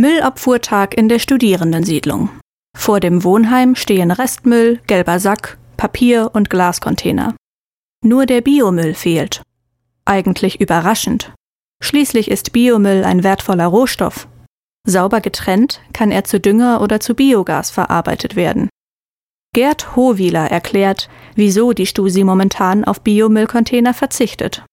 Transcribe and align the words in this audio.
Müllabfuhrtag 0.00 0.96
in 0.96 1.08
der 1.08 1.18
Studierendensiedlung. 1.18 2.30
Vor 2.76 3.00
dem 3.00 3.24
Wohnheim 3.24 3.74
stehen 3.74 4.12
Restmüll, 4.12 4.80
gelber 4.86 5.18
Sack, 5.18 5.58
Papier 5.76 6.30
und 6.32 6.50
Glascontainer. 6.50 7.34
Nur 8.04 8.24
der 8.26 8.40
Biomüll 8.40 8.94
fehlt. 8.94 9.42
Eigentlich 10.04 10.60
überraschend. 10.60 11.32
Schließlich 11.82 12.30
ist 12.30 12.52
Biomüll 12.52 13.02
ein 13.02 13.24
wertvoller 13.24 13.66
Rohstoff. 13.66 14.28
Sauber 14.86 15.20
getrennt 15.20 15.80
kann 15.92 16.12
er 16.12 16.22
zu 16.22 16.38
Dünger 16.38 16.80
oder 16.80 17.00
zu 17.00 17.14
Biogas 17.14 17.70
verarbeitet 17.72 18.36
werden. 18.36 18.68
Gerd 19.52 19.96
Hohwieler 19.96 20.48
erklärt, 20.48 21.08
wieso 21.34 21.72
die 21.72 21.86
Stusi 21.86 22.22
momentan 22.22 22.84
auf 22.84 23.00
Biomüllcontainer 23.00 23.94
verzichtet. 23.94 24.64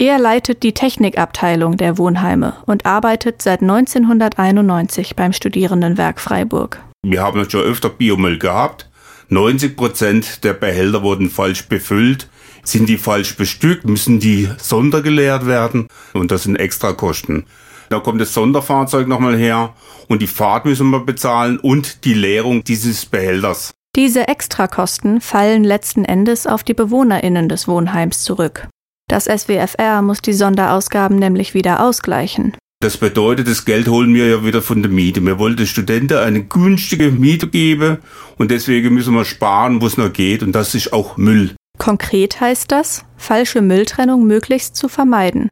Er 0.00 0.20
leitet 0.20 0.62
die 0.62 0.74
Technikabteilung 0.74 1.76
der 1.76 1.98
Wohnheime 1.98 2.54
und 2.66 2.86
arbeitet 2.86 3.42
seit 3.42 3.62
1991 3.62 5.16
beim 5.16 5.32
Studierendenwerk 5.32 6.20
Freiburg. 6.20 6.80
Wir 7.04 7.20
haben 7.20 7.50
schon 7.50 7.62
öfter 7.62 7.88
Biomüll 7.88 8.38
gehabt. 8.38 8.88
90 9.28 9.76
Prozent 9.76 10.44
der 10.44 10.52
Behälter 10.52 11.02
wurden 11.02 11.30
falsch 11.30 11.66
befüllt. 11.68 12.28
Sind 12.62 12.88
die 12.88 12.96
falsch 12.96 13.36
bestückt, 13.36 13.86
müssen 13.86 14.20
die 14.20 14.48
sondergeleert 14.58 15.46
werden 15.46 15.88
und 16.12 16.30
das 16.30 16.44
sind 16.44 16.54
extra 16.54 16.92
Kosten. 16.92 17.46
Da 17.88 17.98
kommt 17.98 18.20
das 18.20 18.34
Sonderfahrzeug 18.34 19.08
nochmal 19.08 19.36
her 19.36 19.74
und 20.06 20.22
die 20.22 20.28
Fahrt 20.28 20.64
müssen 20.64 20.90
wir 20.90 21.00
bezahlen 21.00 21.58
und 21.58 22.04
die 22.04 22.14
Leerung 22.14 22.62
dieses 22.62 23.04
Behälters. 23.04 23.74
Diese 23.96 24.28
Extrakosten 24.28 25.20
fallen 25.20 25.64
letzten 25.64 26.04
Endes 26.04 26.46
auf 26.46 26.62
die 26.62 26.74
BewohnerInnen 26.74 27.48
des 27.48 27.66
Wohnheims 27.66 28.22
zurück. 28.22 28.68
Das 29.08 29.24
SWFR 29.24 30.02
muss 30.02 30.20
die 30.20 30.34
Sonderausgaben 30.34 31.18
nämlich 31.18 31.54
wieder 31.54 31.82
ausgleichen. 31.82 32.54
Das 32.80 32.96
bedeutet, 32.96 33.48
das 33.48 33.64
Geld 33.64 33.88
holen 33.88 34.14
wir 34.14 34.28
ja 34.28 34.44
wieder 34.44 34.62
von 34.62 34.82
der 34.82 34.92
Miete. 34.92 35.20
Wir 35.20 35.38
wollen 35.38 35.56
den 35.56 35.66
Studenten 35.66 36.18
eine 36.18 36.44
günstige 36.44 37.10
Miete 37.10 37.48
geben 37.48 37.98
und 38.36 38.52
deswegen 38.52 38.94
müssen 38.94 39.14
wir 39.14 39.24
sparen, 39.24 39.80
wo 39.80 39.86
es 39.86 39.96
noch 39.96 40.12
geht 40.12 40.44
und 40.44 40.52
das 40.52 40.74
ist 40.76 40.92
auch 40.92 41.16
Müll. 41.16 41.56
Konkret 41.78 42.40
heißt 42.40 42.70
das, 42.70 43.04
falsche 43.16 43.62
Mülltrennung 43.62 44.26
möglichst 44.26 44.76
zu 44.76 44.88
vermeiden. 44.88 45.48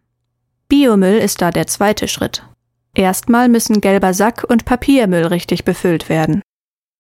Biomüll 0.68 1.16
ist 1.16 1.42
da 1.42 1.50
der 1.50 1.66
zweite 1.66 2.06
Schritt. 2.06 2.44
Erstmal 2.94 3.48
müssen 3.48 3.80
gelber 3.80 4.14
Sack 4.14 4.44
und 4.48 4.64
Papiermüll 4.64 5.26
richtig 5.26 5.64
befüllt 5.64 6.08
werden. 6.08 6.42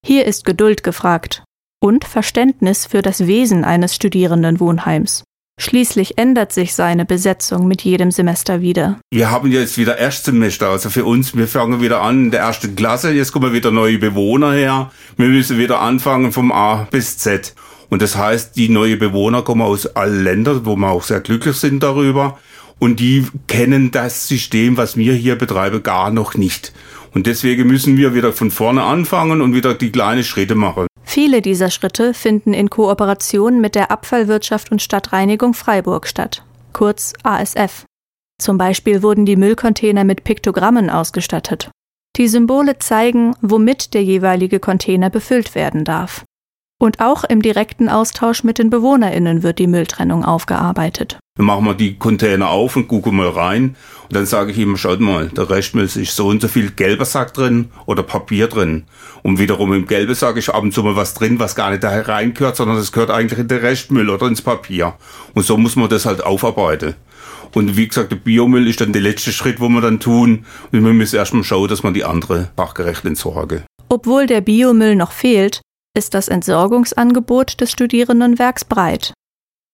Hier 0.04 0.24
ist 0.24 0.44
Geduld 0.44 0.82
gefragt 0.82 1.44
und 1.80 2.04
Verständnis 2.04 2.86
für 2.86 3.02
das 3.02 3.26
Wesen 3.26 3.64
eines 3.64 3.94
Studierendenwohnheims. 3.94 5.24
Schließlich 5.58 6.18
ändert 6.18 6.52
sich 6.52 6.74
seine 6.74 7.06
Besetzung 7.06 7.66
mit 7.66 7.82
jedem 7.82 8.10
Semester 8.10 8.60
wieder. 8.60 9.00
Wir 9.10 9.30
haben 9.30 9.50
jetzt 9.50 9.78
wieder 9.78 9.96
Erstsemester, 9.96 10.68
also 10.68 10.90
für 10.90 11.06
uns, 11.06 11.34
wir 11.34 11.48
fangen 11.48 11.80
wieder 11.80 12.02
an 12.02 12.24
in 12.24 12.30
der 12.30 12.40
ersten 12.40 12.76
Klasse, 12.76 13.10
jetzt 13.12 13.32
kommen 13.32 13.54
wieder 13.54 13.70
neue 13.70 13.98
Bewohner 13.98 14.52
her, 14.52 14.90
wir 15.16 15.28
müssen 15.28 15.58
wieder 15.58 15.80
anfangen 15.80 16.30
vom 16.30 16.52
A 16.52 16.86
bis 16.90 17.16
Z. 17.16 17.54
Und 17.88 18.02
das 18.02 18.16
heißt, 18.16 18.56
die 18.56 18.68
neuen 18.68 18.98
Bewohner 18.98 19.42
kommen 19.42 19.62
aus 19.62 19.86
allen 19.86 20.24
Ländern, 20.24 20.66
wo 20.66 20.76
wir 20.76 20.90
auch 20.90 21.04
sehr 21.04 21.20
glücklich 21.20 21.56
sind 21.56 21.82
darüber. 21.82 22.38
Und 22.78 23.00
die 23.00 23.26
kennen 23.46 23.90
das 23.90 24.28
System, 24.28 24.76
was 24.76 24.98
wir 24.98 25.14
hier 25.14 25.36
betreiben, 25.36 25.82
gar 25.82 26.10
noch 26.10 26.34
nicht. 26.34 26.74
Und 27.14 27.26
deswegen 27.26 27.66
müssen 27.66 27.96
wir 27.96 28.14
wieder 28.14 28.34
von 28.34 28.50
vorne 28.50 28.82
anfangen 28.82 29.40
und 29.40 29.54
wieder 29.54 29.72
die 29.72 29.90
kleinen 29.90 30.24
Schritte 30.24 30.54
machen. 30.54 30.86
Viele 31.16 31.40
dieser 31.40 31.70
Schritte 31.70 32.12
finden 32.12 32.52
in 32.52 32.68
Kooperation 32.68 33.58
mit 33.58 33.74
der 33.74 33.90
Abfallwirtschaft 33.90 34.70
und 34.70 34.82
Stadtreinigung 34.82 35.54
Freiburg 35.54 36.06
statt, 36.06 36.44
kurz 36.74 37.14
ASF. 37.22 37.86
Zum 38.38 38.58
Beispiel 38.58 39.02
wurden 39.02 39.24
die 39.24 39.36
Müllcontainer 39.36 40.04
mit 40.04 40.24
Piktogrammen 40.24 40.90
ausgestattet. 40.90 41.70
Die 42.16 42.28
Symbole 42.28 42.78
zeigen, 42.80 43.34
womit 43.40 43.94
der 43.94 44.04
jeweilige 44.04 44.60
Container 44.60 45.08
befüllt 45.08 45.54
werden 45.54 45.84
darf. 45.84 46.22
Und 46.78 47.00
auch 47.00 47.24
im 47.24 47.40
direkten 47.40 47.88
Austausch 47.88 48.44
mit 48.44 48.58
den 48.58 48.68
BewohnerInnen 48.68 49.42
wird 49.42 49.58
die 49.58 49.66
Mülltrennung 49.66 50.24
aufgearbeitet. 50.24 51.18
Dann 51.36 51.46
machen 51.46 51.64
wir 51.64 51.74
die 51.74 51.96
Container 51.96 52.50
auf 52.50 52.76
und 52.76 52.86
gucken 52.86 53.16
mal 53.16 53.28
rein. 53.28 53.76
Und 54.04 54.14
dann 54.14 54.26
sage 54.26 54.52
ich 54.52 54.58
immer, 54.58 54.76
schaut 54.76 55.00
mal, 55.00 55.28
der 55.28 55.48
Restmüll 55.48 55.84
ist 55.84 56.16
so 56.16 56.26
und 56.28 56.42
so 56.42 56.48
viel 56.48 56.70
gelber 56.70 57.06
Sack 57.06 57.32
drin 57.32 57.70
oder 57.86 58.02
Papier 58.02 58.48
drin. 58.48 58.84
Und 59.22 59.38
wiederum 59.38 59.72
im 59.72 59.86
gelben 59.86 60.14
Sack 60.14 60.36
ist 60.36 60.50
ab 60.50 60.62
und 60.62 60.72
zu 60.72 60.82
mal 60.82 60.96
was 60.96 61.14
drin, 61.14 61.38
was 61.38 61.54
gar 61.54 61.70
nicht 61.70 61.82
da 61.82 61.98
reingehört, 61.98 62.56
sondern 62.56 62.76
das 62.76 62.92
gehört 62.92 63.10
eigentlich 63.10 63.38
in 63.38 63.48
den 63.48 63.60
Restmüll 63.60 64.10
oder 64.10 64.26
ins 64.26 64.42
Papier. 64.42 64.94
Und 65.34 65.44
so 65.44 65.56
muss 65.56 65.76
man 65.76 65.88
das 65.88 66.04
halt 66.04 66.22
aufarbeiten. 66.24 66.94
Und 67.54 67.78
wie 67.78 67.88
gesagt, 67.88 68.12
der 68.12 68.16
Biomüll 68.16 68.68
ist 68.68 68.82
dann 68.82 68.92
der 68.92 69.02
letzte 69.02 69.32
Schritt, 69.32 69.60
wo 69.60 69.68
wir 69.70 69.80
dann 69.80 70.00
tun. 70.00 70.44
Und 70.72 70.84
wir 70.84 70.92
müssen 70.92 71.16
erstmal 71.16 71.44
schauen, 71.44 71.68
dass 71.68 71.82
man 71.82 71.94
die 71.94 72.04
andere 72.04 72.50
fachgerecht 72.54 73.04
entsorge. 73.06 73.64
Obwohl 73.88 74.26
der 74.26 74.40
Biomüll 74.40 74.96
noch 74.96 75.12
fehlt, 75.12 75.62
ist 75.96 76.14
das 76.14 76.28
Entsorgungsangebot 76.28 77.60
des 77.60 77.72
Studierendenwerks 77.72 78.64
breit. 78.64 79.14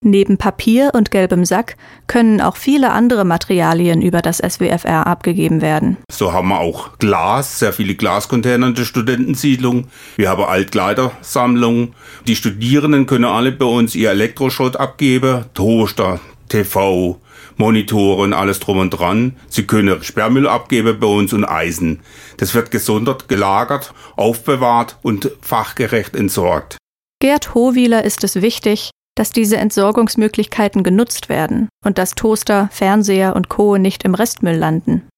Neben 0.04 0.36
Papier 0.36 0.90
und 0.94 1.12
gelbem 1.12 1.44
Sack 1.44 1.76
können 2.08 2.40
auch 2.40 2.56
viele 2.56 2.90
andere 2.90 3.24
Materialien 3.24 4.02
über 4.02 4.20
das 4.20 4.38
SWFR 4.38 5.06
abgegeben 5.06 5.60
werden. 5.60 5.96
So 6.10 6.32
haben 6.32 6.48
wir 6.48 6.58
auch 6.58 6.98
Glas, 6.98 7.60
sehr 7.60 7.72
viele 7.72 7.94
Glascontainer 7.94 8.66
in 8.66 8.74
der 8.74 8.84
Studentensiedlung. 8.84 9.86
Wir 10.16 10.28
haben 10.28 10.42
Altkleidersammlungen. 10.42 11.94
Die 12.26 12.34
Studierenden 12.34 13.06
können 13.06 13.24
alle 13.24 13.52
bei 13.52 13.64
uns 13.64 13.94
ihr 13.94 14.10
Elektroschrott 14.10 14.76
abgeben, 14.76 15.44
Toaster, 15.54 16.18
TV, 16.52 17.18
Monitore 17.56 18.22
und 18.22 18.34
alles 18.34 18.60
drum 18.60 18.78
und 18.78 18.90
dran. 18.90 19.36
Sie 19.48 19.66
können 19.66 20.02
Sperrmüll 20.02 20.46
abgeben 20.46 21.00
bei 21.00 21.06
uns 21.06 21.32
und 21.32 21.44
Eisen. 21.44 22.00
Das 22.36 22.54
wird 22.54 22.70
gesondert 22.70 23.28
gelagert, 23.28 23.94
aufbewahrt 24.16 24.98
und 25.02 25.30
fachgerecht 25.40 26.14
entsorgt. 26.14 26.76
Gerd 27.20 27.54
Hohwieler 27.54 28.04
ist 28.04 28.22
es 28.24 28.42
wichtig, 28.42 28.90
dass 29.14 29.30
diese 29.30 29.56
Entsorgungsmöglichkeiten 29.56 30.82
genutzt 30.82 31.28
werden 31.28 31.68
und 31.84 31.96
dass 31.98 32.14
Toaster, 32.14 32.68
Fernseher 32.72 33.34
und 33.34 33.48
Co. 33.48 33.78
nicht 33.78 34.04
im 34.04 34.14
Restmüll 34.14 34.56
landen. 34.56 35.08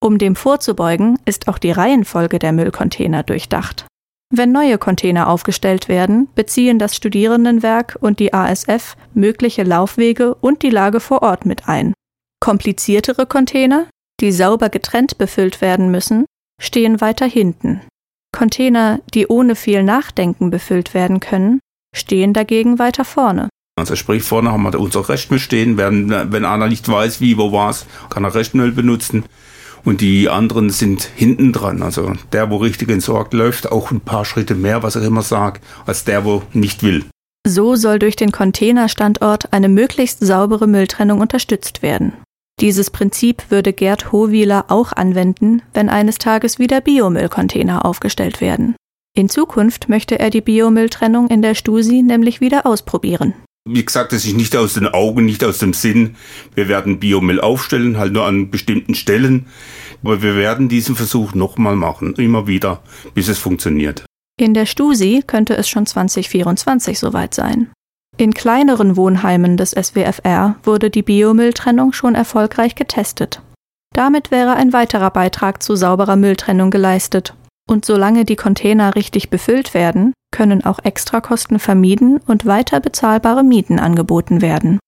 Um 0.00 0.18
dem 0.18 0.36
vorzubeugen, 0.36 1.18
ist 1.24 1.48
auch 1.48 1.58
die 1.58 1.72
Reihenfolge 1.72 2.38
der 2.38 2.52
Müllcontainer 2.52 3.22
durchdacht. 3.22 3.86
Wenn 4.34 4.50
neue 4.50 4.76
Container 4.78 5.28
aufgestellt 5.28 5.88
werden, 5.88 6.28
beziehen 6.34 6.78
das 6.78 6.96
Studierendenwerk 6.96 7.96
und 8.00 8.18
die 8.18 8.34
ASF 8.34 8.96
mögliche 9.14 9.62
Laufwege 9.62 10.34
und 10.34 10.62
die 10.62 10.70
Lage 10.70 10.98
vor 10.98 11.22
Ort 11.22 11.46
mit 11.46 11.68
ein. 11.68 11.94
Kompliziertere 12.40 13.26
Container, 13.26 13.86
die 14.20 14.32
sauber 14.32 14.68
getrennt 14.68 15.16
befüllt 15.16 15.60
werden 15.60 15.90
müssen, 15.90 16.26
stehen 16.60 17.00
weiter 17.00 17.26
hinten. 17.26 17.82
Container, 18.36 19.00
die 19.14 19.28
ohne 19.28 19.54
viel 19.54 19.82
Nachdenken 19.82 20.50
befüllt 20.50 20.92
werden 20.92 21.20
können, 21.20 21.60
stehen 21.94 22.32
dagegen 22.32 22.78
weiter 22.78 23.04
vorne. 23.04 23.48
Also 23.78 23.94
sprich, 23.94 24.22
vorne 24.22 24.50
haben 24.50 24.62
wir 24.62 24.80
unser 24.80 25.08
Restmüll 25.08 25.38
stehen, 25.38 25.76
wenn, 25.76 26.10
wenn 26.32 26.44
einer 26.44 26.66
nicht 26.66 26.88
weiß, 26.88 27.20
wie, 27.20 27.38
wo 27.38 27.52
war's, 27.52 27.86
kann 28.10 28.24
er 28.24 28.34
Restmüll 28.34 28.72
benutzen. 28.72 29.24
Und 29.86 30.00
die 30.00 30.28
anderen 30.28 30.70
sind 30.70 31.08
hinten 31.14 31.52
dran. 31.52 31.80
Also 31.80 32.12
der, 32.32 32.50
wo 32.50 32.56
richtig 32.56 32.90
entsorgt 32.90 33.32
läuft, 33.32 33.70
auch 33.70 33.92
ein 33.92 34.00
paar 34.00 34.24
Schritte 34.24 34.56
mehr, 34.56 34.82
was 34.82 34.96
ich 34.96 35.04
immer 35.04 35.22
sage, 35.22 35.60
als 35.86 36.02
der, 36.02 36.24
wo 36.24 36.42
nicht 36.52 36.82
will. 36.82 37.04
So 37.46 37.76
soll 37.76 38.00
durch 38.00 38.16
den 38.16 38.32
Containerstandort 38.32 39.52
eine 39.52 39.68
möglichst 39.68 40.18
saubere 40.18 40.66
Mülltrennung 40.66 41.20
unterstützt 41.20 41.82
werden. 41.82 42.14
Dieses 42.60 42.90
Prinzip 42.90 43.44
würde 43.48 43.72
Gerd 43.72 44.10
Hohwieler 44.10 44.64
auch 44.68 44.92
anwenden, 44.92 45.62
wenn 45.72 45.88
eines 45.88 46.18
Tages 46.18 46.58
wieder 46.58 46.80
Biomüllcontainer 46.80 47.84
aufgestellt 47.84 48.40
werden. 48.40 48.74
In 49.14 49.28
Zukunft 49.28 49.88
möchte 49.88 50.18
er 50.18 50.30
die 50.30 50.40
Biomülltrennung 50.40 51.28
in 51.28 51.42
der 51.42 51.54
Stusi 51.54 52.02
nämlich 52.02 52.40
wieder 52.40 52.66
ausprobieren. 52.66 53.34
Wie 53.68 53.84
gesagt, 53.84 54.12
das 54.12 54.24
ist 54.24 54.36
nicht 54.36 54.54
aus 54.54 54.74
den 54.74 54.86
Augen, 54.86 55.26
nicht 55.26 55.42
aus 55.42 55.58
dem 55.58 55.72
Sinn. 55.72 56.14
Wir 56.54 56.68
werden 56.68 57.00
Biomüll 57.00 57.40
aufstellen, 57.40 57.98
halt 57.98 58.12
nur 58.12 58.24
an 58.24 58.50
bestimmten 58.50 58.94
Stellen. 58.94 59.46
Aber 60.04 60.22
wir 60.22 60.36
werden 60.36 60.68
diesen 60.68 60.94
Versuch 60.94 61.34
nochmal 61.34 61.74
machen, 61.74 62.14
immer 62.14 62.46
wieder, 62.46 62.80
bis 63.14 63.26
es 63.26 63.38
funktioniert. 63.38 64.04
In 64.38 64.54
der 64.54 64.66
Stusi 64.66 65.24
könnte 65.26 65.56
es 65.56 65.68
schon 65.68 65.84
2024 65.84 66.98
soweit 66.98 67.34
sein. 67.34 67.72
In 68.16 68.34
kleineren 68.34 68.96
Wohnheimen 68.96 69.56
des 69.56 69.72
SWFR 69.72 70.56
wurde 70.62 70.88
die 70.88 71.02
Biomülltrennung 71.02 71.92
schon 71.92 72.14
erfolgreich 72.14 72.76
getestet. 72.76 73.42
Damit 73.94 74.30
wäre 74.30 74.54
ein 74.54 74.72
weiterer 74.72 75.10
Beitrag 75.10 75.60
zu 75.60 75.74
sauberer 75.74 76.16
Mülltrennung 76.16 76.70
geleistet 76.70 77.34
und 77.68 77.84
solange 77.84 78.24
die 78.24 78.36
Container 78.36 78.94
richtig 78.94 79.30
befüllt 79.30 79.74
werden, 79.74 80.12
können 80.30 80.64
auch 80.64 80.78
Extrakosten 80.84 81.58
vermieden 81.58 82.18
und 82.26 82.46
weiter 82.46 82.80
bezahlbare 82.80 83.42
Mieten 83.42 83.78
angeboten 83.78 84.40
werden 84.40 84.78